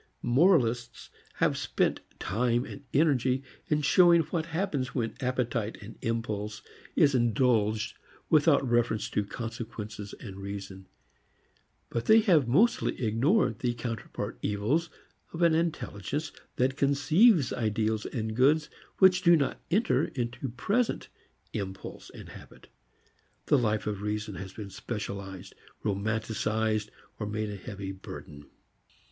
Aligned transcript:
Moralists 0.23 1.11
have 1.35 1.55
spent 1.55 1.99
time 2.17 2.65
and 2.65 2.83
energy 2.91 3.43
in 3.67 3.83
showing 3.83 4.21
what 4.23 4.47
happens 4.47 4.95
when 4.95 5.13
appetite, 5.21 5.77
impulse, 6.01 6.63
is 6.95 7.13
indulged 7.13 7.95
without 8.27 8.67
reference 8.67 9.11
to 9.11 9.23
consequences 9.23 10.15
and 10.19 10.37
reason. 10.39 10.87
But 11.91 12.05
they 12.05 12.21
have 12.21 12.47
mostly 12.47 12.99
ignored 13.05 13.59
the 13.59 13.75
counterpart 13.75 14.39
evils 14.41 14.89
of 15.33 15.43
an 15.43 15.53
intelligence 15.53 16.31
that 16.55 16.77
conceives 16.77 17.53
ideals 17.53 18.07
and 18.07 18.35
goods 18.35 18.71
which 18.97 19.21
do 19.21 19.35
not 19.35 19.61
enter 19.69 20.05
into 20.05 20.49
present 20.49 21.09
impulse 21.53 22.09
and 22.09 22.29
habit. 22.29 22.69
The 23.45 23.57
life 23.59 23.85
of 23.85 24.01
reason 24.01 24.33
has 24.33 24.51
been 24.53 24.71
specialized, 24.71 25.53
romanticized, 25.85 26.89
or 27.19 27.27
made 27.27 27.51
a 27.51 27.55
heavy 27.55 27.91
burden. 27.91 28.45